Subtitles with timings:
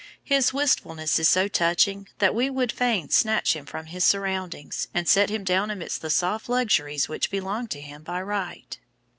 [0.23, 5.07] His wistfulness is so touching that we would fain snatch him from his surroundings, and
[5.07, 8.79] set him down amidst the soft luxuries which belong to him by right.